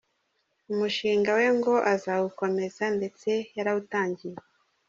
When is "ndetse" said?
2.97-3.29